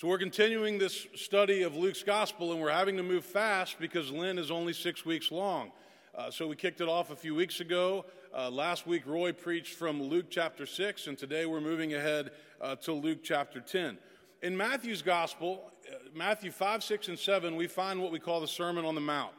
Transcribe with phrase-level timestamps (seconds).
[0.00, 4.12] So, we're continuing this study of Luke's gospel, and we're having to move fast because
[4.12, 5.72] Lent is only six weeks long.
[6.14, 8.04] Uh, so, we kicked it off a few weeks ago.
[8.32, 12.30] Uh, last week, Roy preached from Luke chapter 6, and today we're moving ahead
[12.60, 13.98] uh, to Luke chapter 10.
[14.40, 18.46] In Matthew's gospel, uh, Matthew 5, 6, and 7, we find what we call the
[18.46, 19.32] Sermon on the Mount.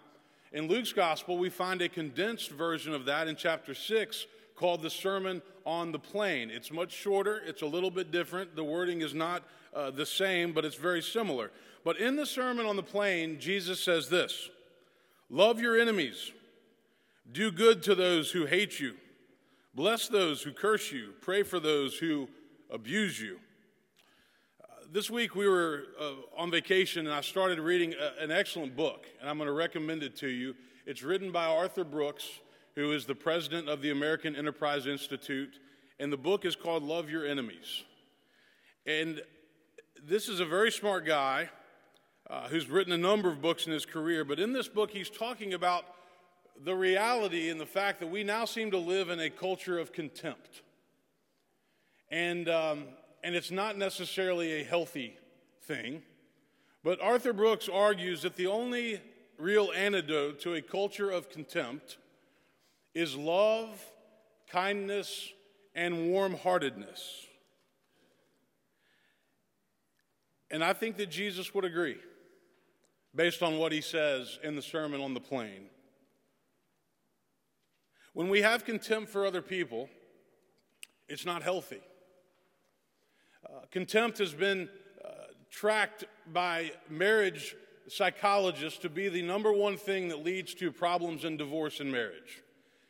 [0.51, 4.25] In Luke's gospel, we find a condensed version of that in chapter 6
[4.59, 6.51] called the Sermon on the Plain.
[6.51, 8.57] It's much shorter, it's a little bit different.
[8.57, 9.43] The wording is not
[9.73, 11.51] uh, the same, but it's very similar.
[11.85, 14.49] But in the Sermon on the Plain, Jesus says this
[15.29, 16.33] Love your enemies,
[17.31, 18.95] do good to those who hate you,
[19.73, 22.27] bless those who curse you, pray for those who
[22.69, 23.39] abuse you.
[24.61, 28.75] Uh, this week we were uh, on vacation and I started reading a, an excellent
[28.75, 30.53] book, and I'm going to recommend it to you.
[30.85, 32.27] It's written by Arthur Brooks,
[32.79, 35.59] who is the president of the American Enterprise Institute,
[35.99, 37.83] and the book is called Love Your Enemies.
[38.85, 39.21] And
[40.01, 41.49] this is a very smart guy
[42.29, 45.09] uh, who's written a number of books in his career, but in this book, he's
[45.09, 45.83] talking about
[46.63, 49.91] the reality and the fact that we now seem to live in a culture of
[49.91, 50.61] contempt.
[52.09, 52.85] And, um,
[53.25, 55.17] and it's not necessarily a healthy
[55.63, 56.01] thing.
[56.81, 59.01] But Arthur Brooks argues that the only
[59.37, 61.97] real antidote to a culture of contempt
[62.93, 63.83] is love,
[64.49, 65.29] kindness,
[65.75, 67.25] and warm heartedness.
[70.51, 71.97] And I think that Jesus would agree
[73.15, 75.69] based on what he says in the Sermon on the Plain.
[78.13, 79.89] When we have contempt for other people,
[81.07, 81.81] it's not healthy.
[83.45, 84.69] Uh, contempt has been
[85.03, 85.09] uh,
[85.49, 87.55] tracked by marriage
[87.87, 92.43] psychologists to be the number one thing that leads to problems in divorce and marriage.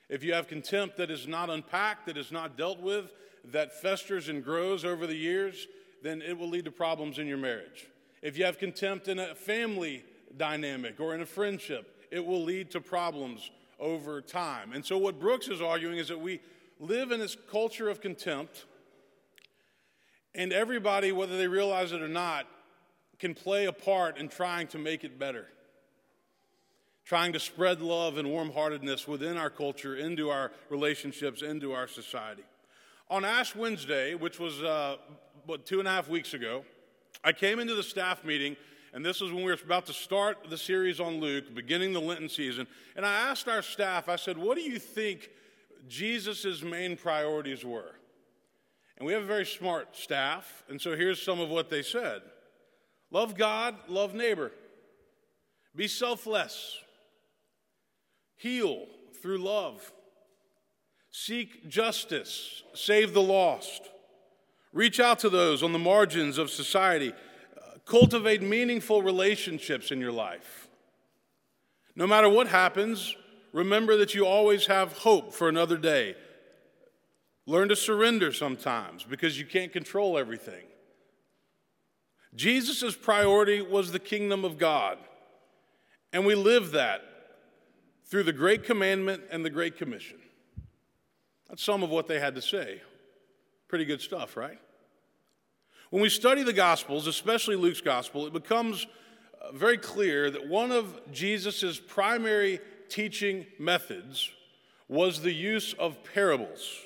[0.09, 3.13] If you have contempt that is not unpacked, that is not dealt with,
[3.45, 5.67] that festers and grows over the years,
[6.01, 7.87] then it will lead to problems in your marriage.
[8.21, 10.03] If you have contempt in a family
[10.35, 14.73] dynamic or in a friendship, it will lead to problems over time.
[14.73, 16.41] And so, what Brooks is arguing is that we
[16.79, 18.65] live in this culture of contempt,
[20.35, 22.47] and everybody, whether they realize it or not,
[23.19, 25.47] can play a part in trying to make it better,
[27.09, 31.87] trying to spread love and warm heartedness within our culture, into our relationships, into our
[31.87, 32.43] society.
[33.09, 34.97] On Ash Wednesday, which was uh,
[35.47, 36.63] what, two and a half weeks ago,
[37.23, 38.55] I came into the staff meeting,
[38.93, 41.99] and this was when we were about to start the series on Luke, beginning the
[41.99, 42.67] Lenten season.
[42.95, 45.31] And I asked our staff, I said, What do you think
[45.87, 47.95] Jesus' main priorities were?
[48.99, 52.21] And we have a very smart staff, and so here's some of what they said
[53.09, 54.51] Love God, love neighbor,
[55.75, 56.77] be selfless,
[58.39, 58.87] heal
[59.21, 59.93] through love,
[61.11, 63.89] seek justice, save the lost
[64.71, 67.11] Reach out to those on the margins of society.
[67.11, 70.67] Uh, cultivate meaningful relationships in your life.
[71.95, 73.15] No matter what happens,
[73.51, 76.15] remember that you always have hope for another day.
[77.47, 80.65] Learn to surrender sometimes because you can't control everything.
[82.35, 84.99] Jesus' priority was the kingdom of God,
[86.13, 87.01] and we live that
[88.09, 90.17] through the Great Commandment and the Great Commission.
[91.47, 92.81] That's some of what they had to say.
[93.67, 94.59] Pretty good stuff, right?
[95.91, 98.85] When we study the Gospels, especially Luke's Gospel, it becomes
[99.41, 102.59] uh, very clear that one of Jesus' primary
[102.89, 104.29] teaching methods
[104.87, 106.77] was the use of parables.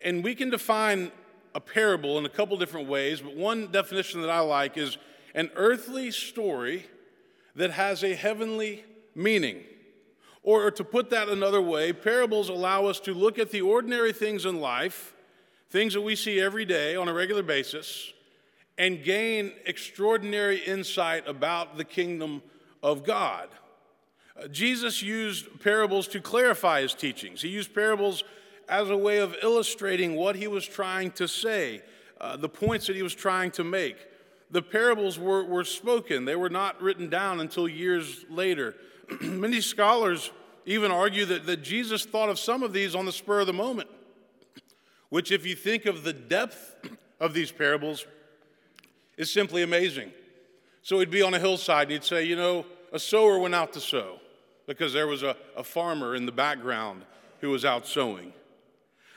[0.00, 1.12] And we can define
[1.54, 4.96] a parable in a couple different ways, but one definition that I like is
[5.34, 6.86] an earthly story
[7.54, 8.84] that has a heavenly
[9.14, 9.62] meaning.
[10.44, 14.44] Or, to put that another way, parables allow us to look at the ordinary things
[14.44, 15.14] in life
[15.72, 18.12] things that we see every day on a regular basis,
[18.76, 22.42] and gain extraordinary insight about the kingdom
[22.82, 23.48] of God.
[24.36, 27.40] Uh, Jesus used parables to clarify his teachings.
[27.40, 28.22] He used parables
[28.68, 31.80] as a way of illustrating what he was trying to say,
[32.20, 33.96] uh, the points that he was trying to make.
[34.50, 38.74] The parables were, were spoken, they were not written down until years later.
[39.22, 40.30] Many scholars
[40.66, 43.52] even argue that, that Jesus thought of some of these on the spur of the
[43.52, 43.88] moment
[45.12, 46.74] which, if you think of the depth
[47.20, 48.06] of these parables,
[49.18, 50.10] is simply amazing.
[50.80, 52.64] So he'd be on a hillside and he'd say, You know,
[52.94, 54.20] a sower went out to sow
[54.66, 57.04] because there was a, a farmer in the background
[57.42, 58.32] who was out sowing.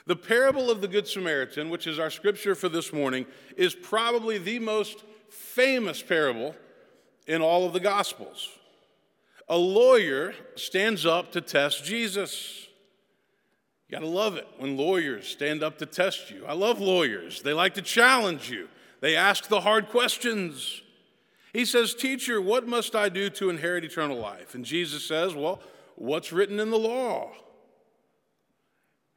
[0.06, 3.26] The parable of the Good Samaritan, which is our scripture for this morning,
[3.56, 6.58] is probably the most famous parable
[7.26, 8.50] in all of the Gospels.
[9.48, 12.68] A lawyer stands up to test Jesus.
[13.88, 16.46] You got to love it when lawyers stand up to test you.
[16.48, 17.42] I love lawyers.
[17.44, 18.68] They like to challenge you,
[19.02, 20.82] They ask the hard questions.
[21.54, 24.56] He says, Teacher, what must I do to inherit eternal life?
[24.56, 25.62] And Jesus says, Well,
[25.96, 27.32] what's written in the law?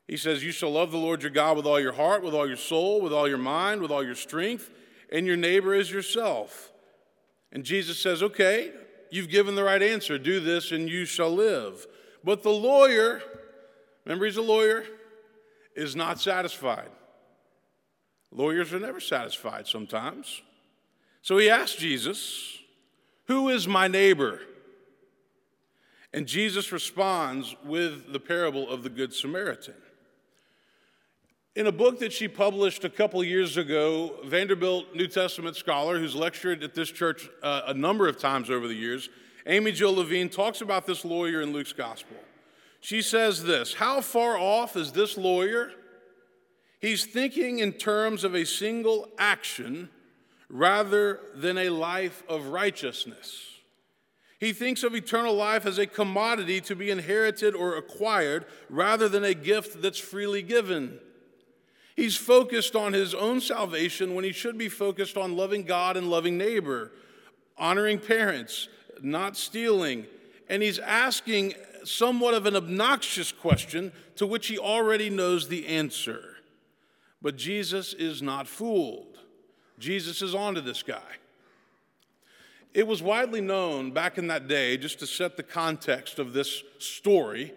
[0.06, 2.46] He says, You shall love the Lord your God with all your heart, with all
[2.46, 4.70] your soul, with all your mind, with all your strength,
[5.10, 6.70] and your neighbor as yourself.
[7.50, 8.72] And Jesus says, Okay,
[9.10, 10.18] you've given the right answer.
[10.18, 11.86] Do this and you shall live.
[12.24, 13.22] But the lawyer,
[14.04, 14.84] remember he's a lawyer,
[15.74, 16.90] is not satisfied.
[18.30, 20.42] Lawyers are never satisfied sometimes.
[21.22, 22.58] So he asked Jesus,
[23.26, 24.40] Who is my neighbor?
[26.12, 29.74] And Jesus responds with the parable of the Good Samaritan.
[31.58, 36.14] In a book that she published a couple years ago, Vanderbilt New Testament scholar who's
[36.14, 39.08] lectured at this church uh, a number of times over the years,
[39.44, 42.16] Amy Jill Levine, talks about this lawyer in Luke's gospel.
[42.80, 45.72] She says this How far off is this lawyer?
[46.80, 49.88] He's thinking in terms of a single action
[50.48, 53.46] rather than a life of righteousness.
[54.38, 59.24] He thinks of eternal life as a commodity to be inherited or acquired rather than
[59.24, 61.00] a gift that's freely given.
[61.98, 66.08] He's focused on his own salvation when he should be focused on loving God and
[66.08, 66.92] loving neighbor,
[67.56, 68.68] honoring parents,
[69.02, 70.06] not stealing.
[70.48, 76.36] And he's asking somewhat of an obnoxious question to which he already knows the answer.
[77.20, 79.18] But Jesus is not fooled.
[79.80, 81.16] Jesus is onto this guy.
[82.74, 86.62] It was widely known back in that day, just to set the context of this
[86.78, 87.54] story,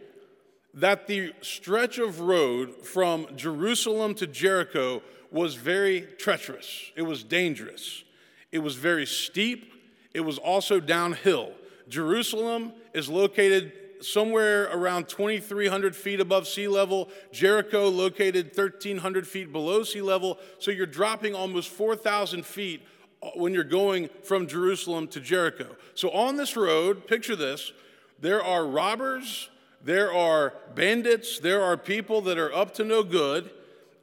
[0.74, 5.02] that the stretch of road from Jerusalem to Jericho
[5.32, 6.92] was very treacherous.
[6.96, 8.04] It was dangerous.
[8.52, 9.74] It was very steep.
[10.14, 11.52] It was also downhill.
[11.88, 17.10] Jerusalem is located somewhere around 2,300 feet above sea level.
[17.32, 20.40] Jericho located 1,300 feet below sea level.
[20.60, 22.82] So you're dropping almost 4,000 feet
[23.22, 25.76] uh, when you're going from Jerusalem to Jericho.
[25.94, 27.72] So on this road, picture this
[28.20, 29.50] there are robbers,
[29.83, 33.50] there are bandits, there are people that are up to no good.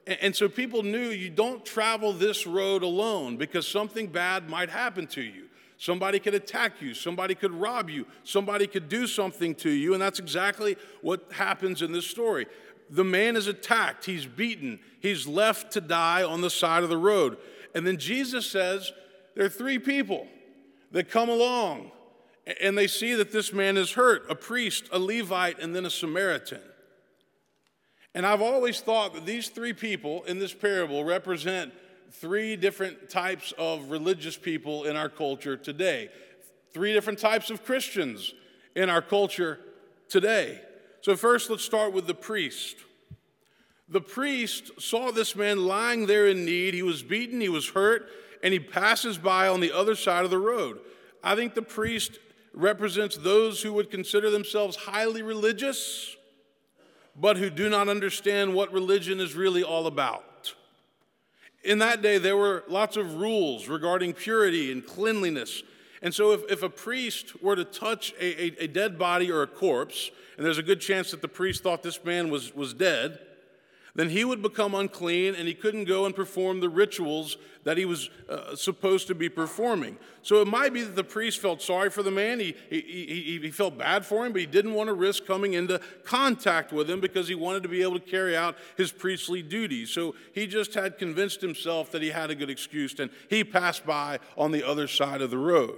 [0.06, 5.06] And so people knew you don't travel this road alone because something bad might happen
[5.08, 5.44] to you.
[5.76, 10.02] Somebody could attack you, somebody could rob you, somebody could do something to you, and
[10.02, 12.46] that's exactly what happens in this story.
[12.90, 16.96] The man is attacked, he's beaten, he's left to die on the side of the
[16.96, 17.36] road.
[17.76, 18.92] And then Jesus says,
[19.36, 20.26] There are three people
[20.90, 21.92] that come along
[22.60, 25.90] and they see that this man is hurt a priest, a Levite, and then a
[25.90, 26.60] Samaritan.
[28.14, 31.72] And I've always thought that these three people in this parable represent
[32.10, 36.08] three different types of religious people in our culture today,
[36.72, 38.32] three different types of Christians
[38.74, 39.60] in our culture
[40.08, 40.60] today.
[41.02, 42.76] So, first, let's start with the priest.
[43.90, 46.74] The priest saw this man lying there in need.
[46.74, 48.08] He was beaten, he was hurt,
[48.42, 50.80] and he passes by on the other side of the road.
[51.22, 52.18] I think the priest
[52.58, 56.16] represents those who would consider themselves highly religious,
[57.14, 60.54] but who do not understand what religion is really all about.
[61.62, 65.62] In that day, there were lots of rules regarding purity and cleanliness.
[66.02, 69.42] And so, if, if a priest were to touch a, a, a dead body or
[69.42, 72.74] a corpse, and there's a good chance that the priest thought this man was, was
[72.74, 73.18] dead,
[73.98, 77.84] then he would become unclean and he couldn't go and perform the rituals that he
[77.84, 79.98] was uh, supposed to be performing.
[80.22, 82.38] So it might be that the priest felt sorry for the man.
[82.38, 85.54] He, he, he, he felt bad for him, but he didn't want to risk coming
[85.54, 89.42] into contact with him because he wanted to be able to carry out his priestly
[89.42, 89.90] duties.
[89.90, 93.84] So he just had convinced himself that he had a good excuse and he passed
[93.84, 95.76] by on the other side of the road.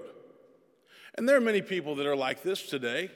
[1.15, 3.13] And there are many people that are like this today.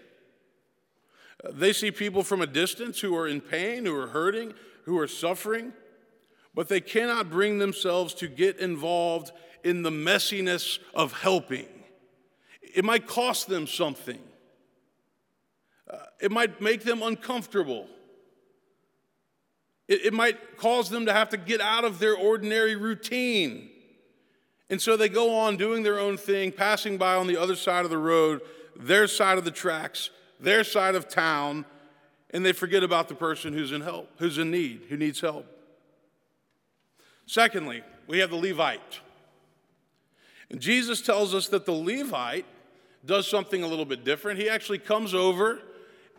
[1.53, 4.55] They see people from a distance who are in pain, who are hurting,
[4.85, 5.73] who are suffering,
[6.55, 11.67] but they cannot bring themselves to get involved in the messiness of helping.
[12.63, 14.21] It might cost them something,
[15.91, 17.89] uh, it might make them uncomfortable.
[19.87, 23.69] It, it might cause them to have to get out of their ordinary routine.
[24.71, 27.85] And so they go on doing their own thing, passing by on the other side
[27.85, 28.41] of the road,
[28.75, 30.11] their side of the tracks,
[30.41, 31.67] their side of town,
[32.35, 35.47] and they forget about the person who's in help, who's in need, who needs help.
[37.27, 39.01] Secondly, we have the Levite.
[40.51, 42.45] And Jesus tells us that the Levite
[43.07, 44.41] does something a little bit different.
[44.41, 45.63] He actually comes over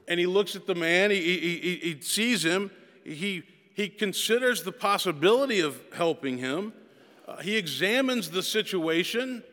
[0.07, 2.71] and he looks at the man, he, he, he, sees him,
[3.03, 3.43] he,
[3.73, 6.73] he considers the possibility of helping him,
[7.27, 9.43] uh, he examines the situation,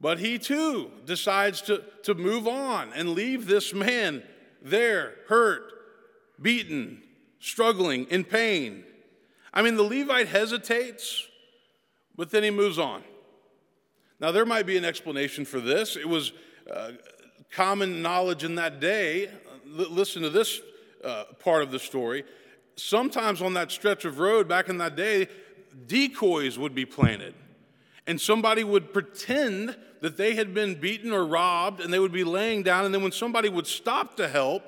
[0.00, 4.22] but he too decides to, to move on and leave this man
[4.64, 5.62] there, hurt,
[6.40, 7.02] beaten,
[7.38, 8.82] struggling, in pain.
[9.52, 11.28] I mean, the Levite hesitates,
[12.16, 13.02] But then he moves on.
[14.20, 15.96] Now, there might be an explanation for this.
[15.96, 16.32] It was
[16.72, 16.92] uh,
[17.50, 19.26] common knowledge in that day.
[19.26, 20.60] L- listen to this
[21.04, 22.24] uh, part of the story.
[22.76, 25.28] Sometimes on that stretch of road back in that day,
[25.86, 27.34] decoys would be planted.
[28.06, 32.24] And somebody would pretend that they had been beaten or robbed, and they would be
[32.24, 32.84] laying down.
[32.84, 34.62] And then when somebody would stop to help,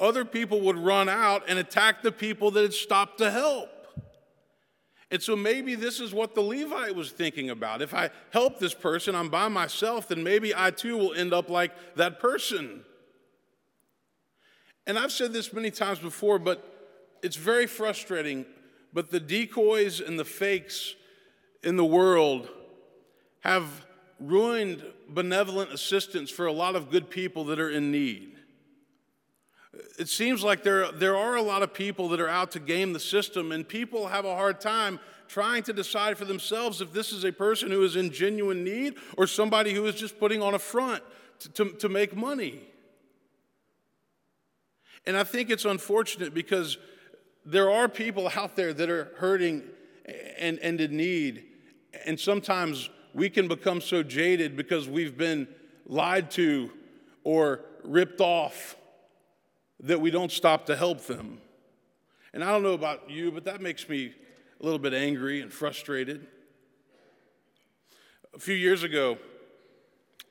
[0.00, 3.68] other people would run out and attack the people that had stopped to help.
[5.10, 7.80] And so maybe this is what the Levite was thinking about.
[7.80, 11.48] If I help this person, I'm by myself, then maybe I too will end up
[11.48, 12.84] like that person.
[14.86, 16.64] And I've said this many times before, but
[17.22, 18.46] it's very frustrating.
[18.92, 20.94] But the decoys and the fakes
[21.62, 22.48] in the world
[23.48, 23.86] have
[24.20, 28.36] ruined benevolent assistance for a lot of good people that are in need.
[29.98, 32.92] It seems like there, there are a lot of people that are out to game
[32.92, 37.10] the system, and people have a hard time trying to decide for themselves if this
[37.10, 40.54] is a person who is in genuine need or somebody who is just putting on
[40.54, 41.02] a front
[41.38, 42.60] to, to, to make money.
[45.06, 46.76] And I think it's unfortunate because
[47.46, 49.62] there are people out there that are hurting
[50.38, 51.44] and, and in need,
[52.04, 55.48] and sometimes we can become so jaded because we've been
[55.86, 56.70] lied to
[57.24, 58.76] or ripped off
[59.80, 61.40] that we don't stop to help them.
[62.32, 64.14] And I don't know about you, but that makes me
[64.60, 66.28] a little bit angry and frustrated.
[68.36, 69.18] A few years ago,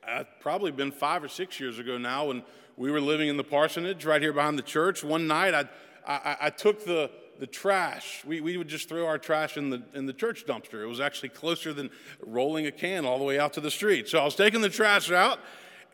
[0.08, 2.41] uh, probably been five or six years ago now, when
[2.77, 5.65] we were living in the parsonage right here behind the church, one night I,
[6.08, 8.24] I, I took the, the trash.
[8.25, 10.82] We, we would just throw our trash in the, in the church dumpster.
[10.82, 11.89] It was actually closer than
[12.25, 14.08] rolling a can all the way out to the street.
[14.08, 15.39] So I was taking the trash out,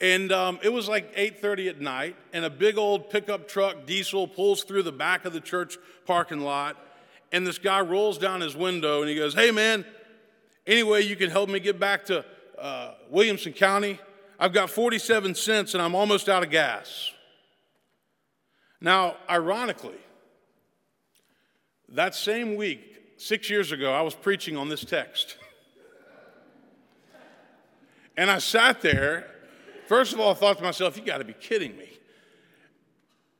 [0.01, 4.27] and um, it was like 8.30 at night, and a big old pickup truck, diesel,
[4.27, 6.77] pulls through the back of the church parking lot,
[7.31, 9.85] and this guy rolls down his window, and he goes, hey, man,
[10.67, 12.23] any way you can help me get back to
[12.59, 13.99] uh, Williamson County?
[14.39, 17.11] I've got 47 cents, and I'm almost out of gas.
[18.81, 19.95] Now, ironically,
[21.93, 25.37] that same week, six years ago, I was preaching on this text.
[28.17, 29.27] and I sat there.
[29.87, 31.89] First of all, I thought to myself, you got to be kidding me.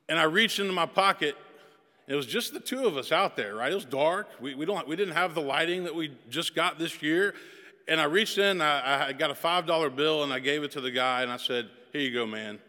[0.07, 1.35] And I reached into my pocket.
[2.07, 3.71] It was just the two of us out there, right?
[3.71, 4.27] It was dark.
[4.39, 7.33] We, we, don't, we didn't have the lighting that we just got this year.
[7.87, 10.81] And I reached in, I, I got a $5 bill, and I gave it to
[10.81, 12.59] the guy, and I said, Here you go, man.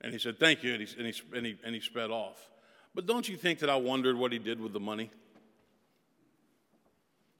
[0.00, 0.74] And he said, Thank you.
[0.74, 2.49] And he, and he, and he, and he sped off.
[2.94, 5.10] But don't you think that I wondered what he did with the money?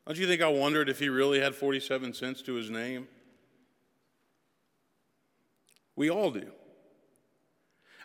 [0.07, 3.09] Don't you think I wondered if he really had 47 cents to his name?
[5.97, 6.50] We all do.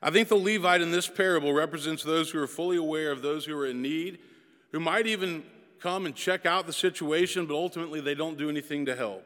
[0.01, 3.45] I think the Levite in this parable represents those who are fully aware of those
[3.45, 4.19] who are in need,
[4.71, 5.43] who might even
[5.79, 9.25] come and check out the situation, but ultimately they don't do anything to help.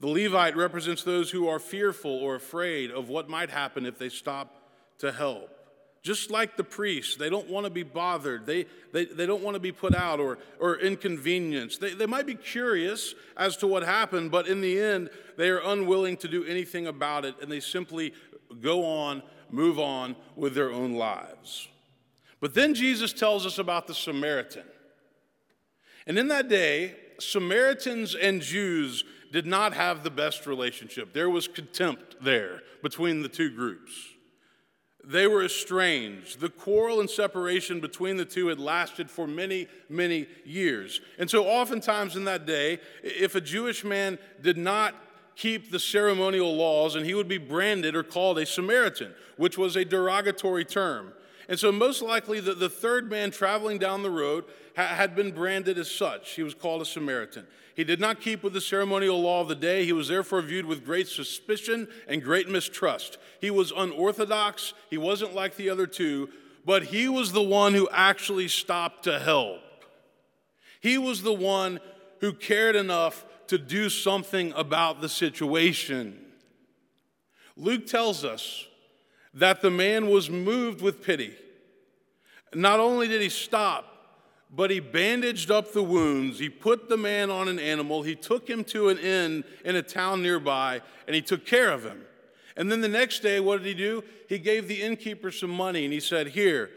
[0.00, 4.08] The Levite represents those who are fearful or afraid of what might happen if they
[4.08, 5.61] stop to help.
[6.02, 8.44] Just like the priests, they don't want to be bothered.
[8.44, 11.80] They, they, they don't want to be put out or, or inconvenienced.
[11.80, 15.60] They, they might be curious as to what happened, but in the end, they are
[15.60, 18.12] unwilling to do anything about it, and they simply
[18.60, 21.68] go on, move on with their own lives.
[22.40, 24.64] But then Jesus tells us about the Samaritan.
[26.08, 31.14] And in that day, Samaritans and Jews did not have the best relationship.
[31.14, 33.92] There was contempt there between the two groups.
[35.04, 36.40] They were estranged.
[36.40, 41.00] The quarrel and separation between the two had lasted for many, many years.
[41.18, 44.94] And so, oftentimes in that day, if a Jewish man did not
[45.34, 49.76] keep the ceremonial laws, and he would be branded or called a Samaritan, which was
[49.76, 51.12] a derogatory term.
[51.48, 54.44] And so, most likely, the, the third man traveling down the road
[54.76, 56.30] ha- had been branded as such.
[56.30, 57.46] He was called a Samaritan.
[57.74, 59.84] He did not keep with the ceremonial law of the day.
[59.84, 63.18] He was therefore viewed with great suspicion and great mistrust.
[63.40, 64.74] He was unorthodox.
[64.90, 66.28] He wasn't like the other two,
[66.64, 69.60] but he was the one who actually stopped to help.
[70.80, 71.80] He was the one
[72.20, 76.18] who cared enough to do something about the situation.
[77.56, 78.66] Luke tells us
[79.34, 81.34] that the man was moved with pity.
[82.54, 83.92] Not only did he stop,
[84.54, 86.38] but he bandaged up the wounds.
[86.38, 88.02] He put the man on an animal.
[88.02, 91.84] He took him to an inn in a town nearby, and he took care of
[91.84, 92.02] him.
[92.54, 94.04] And then the next day, what did he do?
[94.28, 96.70] He gave the innkeeper some money, and he said, Here,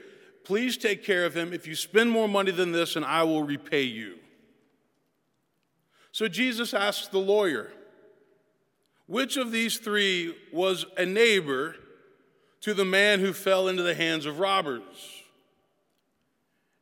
[0.46, 1.52] please take care of him.
[1.52, 4.16] If you spend more money than this, and I will repay you.
[6.14, 7.74] So Jesus asked the lawyer,
[9.06, 11.76] Which of these three was a neighbor
[12.65, 15.22] to the man who fell into the hands of robbers?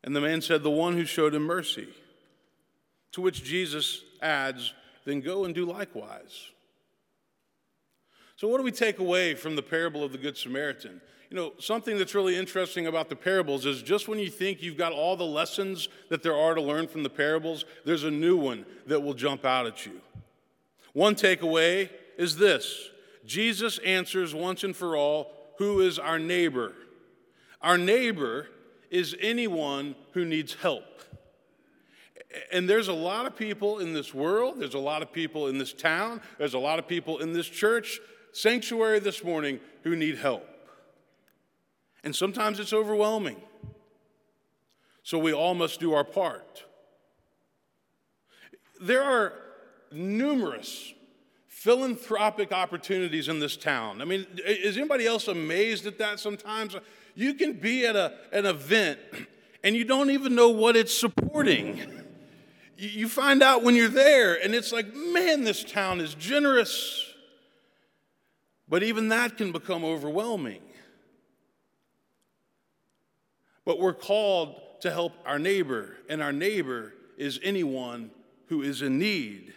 [0.02, 1.90] And the man said, The one who showed him mercy.
[3.12, 4.74] To which Jesus adds,
[5.04, 6.52] then go and do likewise.
[8.38, 11.02] So, what do we take away from the parable of the Good Samaritan?
[11.30, 14.78] You know, something that's really interesting about the parables is just when you think you've
[14.78, 18.38] got all the lessons that there are to learn from the parables, there's a new
[18.38, 20.00] one that will jump out at you.
[20.94, 22.90] One takeaway is this
[23.26, 26.74] Jesus answers once and for all who is our neighbor.
[27.62, 28.48] Our neighbor
[28.90, 30.84] is anyone who needs help.
[32.52, 35.58] And there's a lot of people in this world, there's a lot of people in
[35.58, 38.00] this town, there's a lot of people in this church,
[38.32, 40.48] sanctuary this morning, who need help.
[42.04, 43.42] And sometimes it's overwhelming.
[45.04, 46.64] So we all must do our part.
[48.82, 49.34] There are
[49.92, 50.94] numerous
[51.64, 54.02] philanthropic opportunities in this town.
[54.02, 56.76] I mean, is anybody else amazed at that sometimes?
[57.16, 59.00] You can be at a, an event
[59.64, 61.80] and you don't even know what it's supporting.
[62.76, 67.14] You find out when you're there, and it's like, man, this town is generous.
[68.68, 70.64] But even that can become overwhelming.
[73.64, 78.12] But we're called to help our neighbor, and our neighbor is anyone
[78.48, 79.54] who is in need.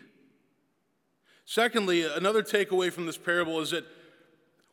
[1.46, 3.84] Secondly, another takeaway from this parable is that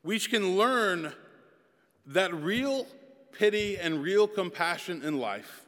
[0.03, 1.13] we can learn
[2.07, 2.87] that real
[3.31, 5.61] pity and real compassion in life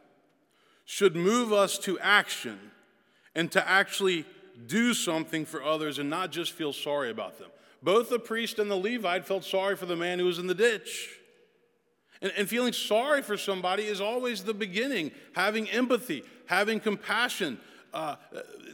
[0.84, 2.60] should move us to action
[3.36, 4.26] and to actually
[4.66, 7.50] do something for others and not just feel sorry about them.
[7.84, 10.56] Both the priest and the Levite felt sorry for the man who was in the
[10.56, 11.20] ditch.
[12.22, 15.12] And, and, feeling sorry for somebody is always the beginning.
[15.34, 17.60] Having empathy, having compassion,
[17.96, 18.16] uh,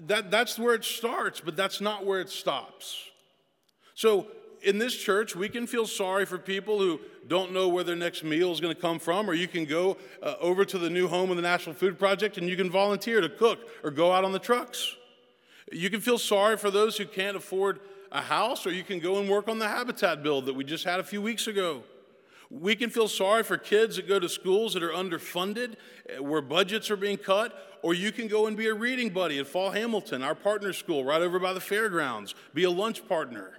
[0.07, 3.09] that, that's where it starts, but that's not where it stops.
[3.93, 4.27] So,
[4.63, 8.23] in this church, we can feel sorry for people who don't know where their next
[8.23, 11.07] meal is going to come from, or you can go uh, over to the new
[11.07, 14.23] home of the Nashville Food Project and you can volunteer to cook or go out
[14.23, 14.95] on the trucks.
[15.71, 17.79] You can feel sorry for those who can't afford
[18.11, 20.83] a house, or you can go and work on the habitat build that we just
[20.83, 21.83] had a few weeks ago.
[22.51, 25.75] We can feel sorry for kids that go to schools that are underfunded,
[26.09, 29.39] eh, where budgets are being cut, or you can go and be a reading buddy
[29.39, 33.57] at Fall Hamilton, our partner school right over by the fairgrounds, be a lunch partner.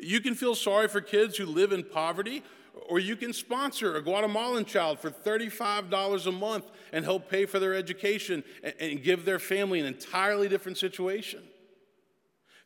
[0.00, 2.42] You can feel sorry for kids who live in poverty,
[2.88, 7.58] or you can sponsor a Guatemalan child for $35 a month and help pay for
[7.58, 8.42] their education
[8.80, 11.42] and give their family an entirely different situation.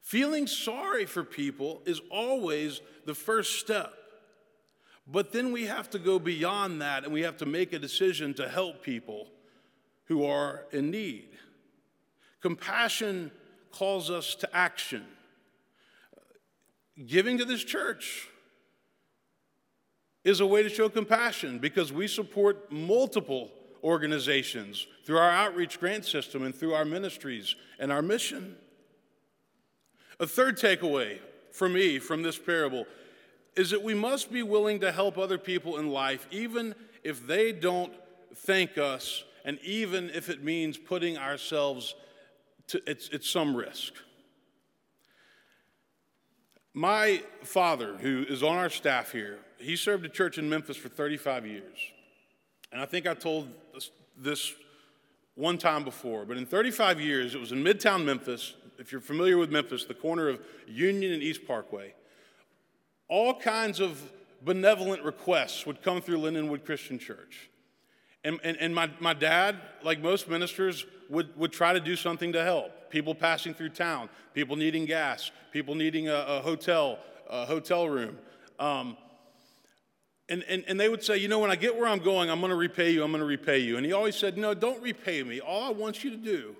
[0.02, 3.97] Feeling sorry for people is always the first step.
[5.10, 8.34] But then we have to go beyond that and we have to make a decision
[8.34, 9.28] to help people
[10.04, 11.28] who are in need.
[12.40, 13.30] Compassion
[13.72, 15.04] calls us to action.
[17.06, 18.28] Giving to this church
[20.24, 23.50] is a way to show compassion because we support multiple
[23.82, 28.56] organizations through our outreach grant system and through our ministries and our mission.
[30.20, 31.18] A third takeaway
[31.52, 32.86] for me from this parable
[33.58, 37.50] is that we must be willing to help other people in life, even if they
[37.50, 37.92] don't
[38.36, 41.96] thank us, and even if it means putting ourselves
[42.68, 43.94] to some risk.
[46.72, 50.88] My father, who is on our staff here, he served a church in Memphis for
[50.88, 51.78] 35 years.
[52.70, 53.48] And I think I told
[54.16, 54.52] this
[55.34, 58.54] one time before, but in 35 years, it was in Midtown Memphis.
[58.78, 61.94] If you're familiar with Memphis, the corner of Union and East Parkway
[63.08, 64.00] all kinds of
[64.42, 67.50] benevolent requests would come through Lindenwood Christian Church.
[68.24, 72.32] And, and, and my, my dad, like most ministers, would, would try to do something
[72.32, 72.90] to help.
[72.90, 78.18] People passing through town, people needing gas, people needing a, a hotel, a hotel room.
[78.58, 78.96] Um,
[80.28, 82.40] and, and, and they would say, you know, when I get where I'm going, I'm
[82.40, 83.76] going to repay you, I'm going to repay you.
[83.76, 85.40] And he always said, no, don't repay me.
[85.40, 86.54] All I want you to do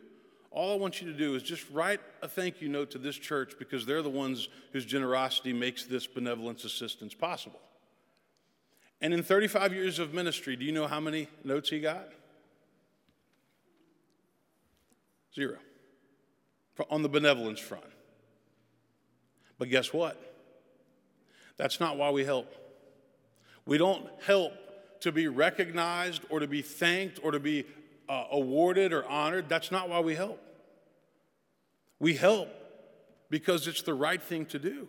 [0.50, 3.16] all I want you to do is just write a thank you note to this
[3.16, 7.60] church because they're the ones whose generosity makes this benevolence assistance possible.
[9.00, 12.08] And in 35 years of ministry, do you know how many notes he got?
[15.34, 15.58] Zero.
[16.90, 17.84] On the benevolence front.
[19.58, 20.20] But guess what?
[21.56, 22.54] That's not why we help.
[23.66, 24.52] We don't help
[25.00, 27.66] to be recognized or to be thanked or to be
[28.08, 29.48] uh, awarded or honored.
[29.48, 30.42] That's not why we help.
[31.98, 32.48] We help
[33.30, 34.88] because it's the right thing to do.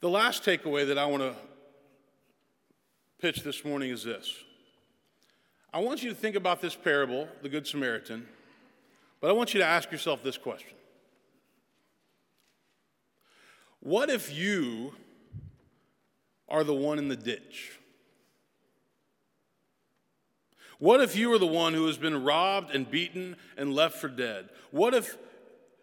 [0.00, 1.34] The last takeaway that I want to
[3.20, 4.34] pitch this morning is this
[5.72, 8.26] I want you to think about this parable, the Good Samaritan,
[9.20, 10.76] but I want you to ask yourself this question
[13.80, 14.94] What if you
[16.48, 17.79] are the one in the ditch?
[20.80, 24.08] What if you were the one who has been robbed and beaten and left for
[24.08, 24.48] dead?
[24.70, 25.16] What if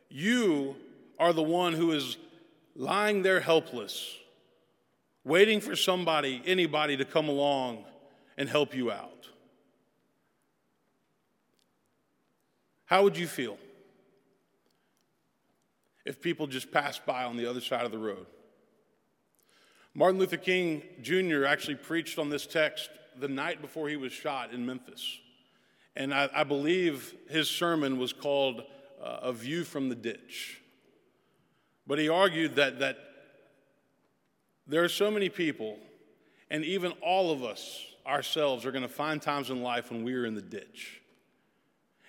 [0.10, 0.76] you
[1.20, 2.18] are the one who is
[2.76, 4.18] lying there helpless,
[5.24, 7.86] waiting for somebody, anybody to come along
[8.38, 9.28] and help you out?
[12.86, 13.60] How would you feel
[16.06, 18.26] if people just passed by on the other side of the road?
[19.94, 21.46] Martin Luther King Jr.
[21.46, 25.20] actually preached on this text the night before he was shot in Memphis.
[25.96, 28.64] And I, I believe his sermon was called
[29.04, 30.62] uh, A View from the Ditch.
[31.88, 32.98] But he argued that, that
[34.68, 35.78] there are so many people,
[36.52, 40.14] and even all of us ourselves are going to find times in life when we
[40.14, 41.02] are in the ditch.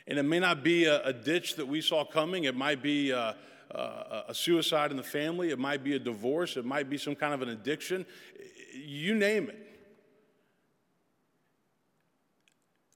[0.07, 3.11] And it may not be a, a ditch that we saw coming, it might be
[3.11, 3.37] a,
[3.71, 7.15] a, a suicide in the family, it might be a divorce, it might be some
[7.15, 8.07] kind of an addiction.
[8.75, 9.68] You name it.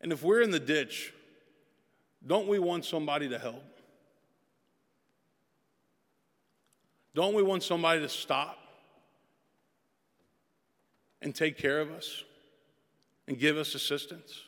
[0.03, 1.15] And if we're in the ditch,
[2.27, 3.65] don't we want somebody to help?
[7.15, 8.59] Don't we want somebody to stop
[11.21, 12.25] and take care of us
[13.29, 14.41] and give us assistance?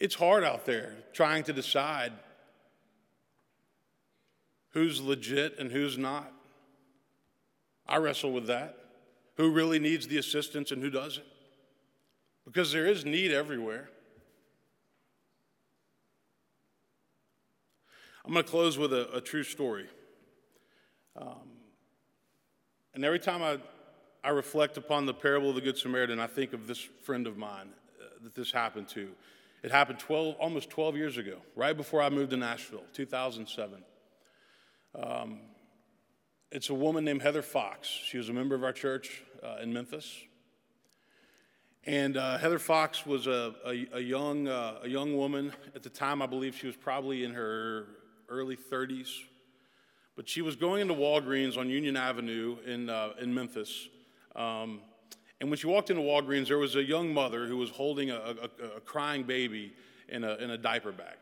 [0.00, 2.12] It's hard out there trying to decide
[4.70, 6.32] who's legit and who's not.
[7.86, 8.76] I wrestle with that.
[9.36, 11.26] Who really needs the assistance and who doesn't?
[12.50, 13.88] Because there is need everywhere.
[18.24, 19.86] I'm going to close with a, a true story.
[21.16, 21.48] Um,
[22.92, 23.58] and every time I,
[24.24, 27.36] I reflect upon the parable of the Good Samaritan, I think of this friend of
[27.36, 27.68] mine
[28.00, 29.10] uh, that this happened to.
[29.62, 33.84] It happened 12, almost 12 years ago, right before I moved to Nashville, 2007.
[35.00, 35.38] Um,
[36.50, 37.86] it's a woman named Heather Fox.
[37.86, 40.16] She was a member of our church uh, in Memphis.
[41.86, 45.52] And uh, Heather Fox was a, a, a young, uh, a young woman.
[45.74, 47.86] At the time, I believe she was probably in her
[48.28, 49.08] early 30s.
[50.14, 53.88] But she was going into Walgreens on Union Avenue in, uh, in Memphis.
[54.36, 54.80] Um,
[55.40, 58.34] and when she walked into Walgreens, there was a young mother who was holding a,
[58.76, 59.72] a, crying baby
[60.10, 61.16] in a, in a diaper bag.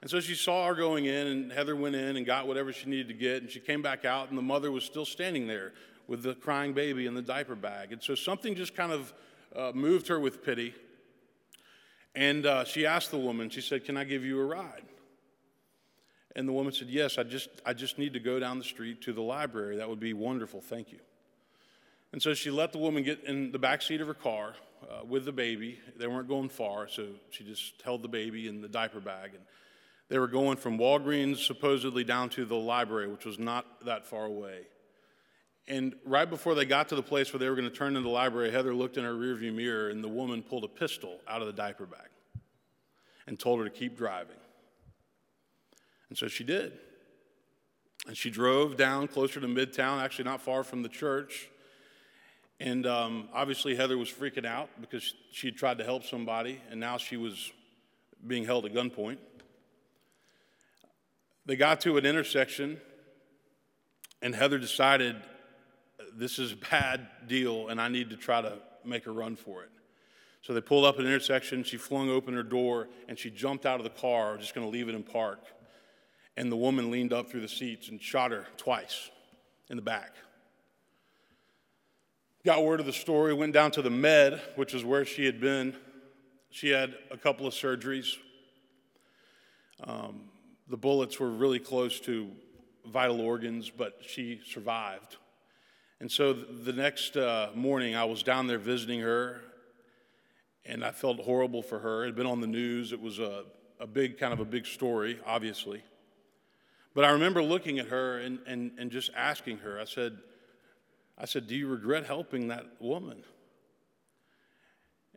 [0.00, 2.88] And so she saw her going in, and Heather went in and got whatever she
[2.88, 3.42] needed to get.
[3.42, 5.74] And she came back out, and the mother was still standing there
[6.06, 7.92] with the crying baby in the diaper bag.
[7.92, 9.12] And so something just kind of
[9.56, 10.74] uh, moved her with pity.
[12.14, 14.84] And uh, she asked the woman, she said, Can I give you a ride?
[16.34, 19.02] And the woman said, Yes, I just, I just need to go down the street
[19.02, 19.78] to the library.
[19.78, 20.60] That would be wonderful.
[20.60, 20.98] Thank you.
[22.12, 25.04] And so she let the woman get in the back seat of her car uh,
[25.04, 25.78] with the baby.
[25.96, 29.30] They weren't going far, so she just held the baby in the diaper bag.
[29.34, 29.42] And
[30.08, 34.24] they were going from Walgreens supposedly down to the library, which was not that far
[34.24, 34.66] away.
[35.68, 38.02] And right before they got to the place where they were going to turn into
[38.02, 41.40] the library, Heather looked in her rearview mirror and the woman pulled a pistol out
[41.40, 42.08] of the diaper bag
[43.26, 44.36] and told her to keep driving.
[46.08, 46.78] And so she did.
[48.06, 51.48] And she drove down closer to Midtown, actually not far from the church.
[52.60, 56.80] And um, obviously, Heather was freaking out because she had tried to help somebody, and
[56.80, 57.52] now she was
[58.26, 59.18] being held at gunpoint.
[61.44, 62.80] They got to an intersection,
[64.22, 65.16] and Heather decided
[66.16, 69.62] this is a bad deal and I need to try to make a run for
[69.62, 69.70] it.
[70.42, 71.64] So they pulled up at an intersection.
[71.64, 74.70] She flung open her door and she jumped out of the car, just going to
[74.70, 75.40] leave it in park.
[76.36, 79.10] And the woman leaned up through the seats and shot her twice
[79.68, 80.14] in the back.
[82.44, 85.40] Got word of the story, went down to the med, which is where she had
[85.40, 85.74] been.
[86.50, 88.14] She had a couple of surgeries.
[89.82, 90.28] Um,
[90.68, 92.30] the bullets were really close to
[92.86, 95.16] vital organs, but she survived.
[96.00, 99.40] And so the next uh, morning, I was down there visiting her,
[100.64, 102.02] and I felt horrible for her.
[102.02, 102.92] It had been on the news.
[102.92, 103.44] It was a,
[103.80, 105.82] a big, kind of a big story, obviously.
[106.94, 110.18] But I remember looking at her and, and, and just asking her, I said,
[111.18, 113.22] I said, Do you regret helping that woman?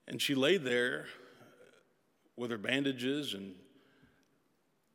[0.08, 1.08] And she laid there
[2.38, 3.54] with her bandages, and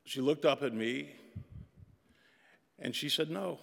[0.05, 1.13] she looked up at me,
[2.79, 3.59] and she said, No.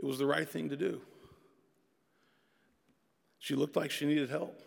[0.00, 1.02] It was the right thing to do.
[3.38, 4.58] She looked like she needed help.